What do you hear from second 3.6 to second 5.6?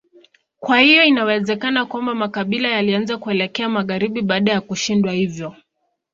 magharibi baada ya kushindwa hivyo.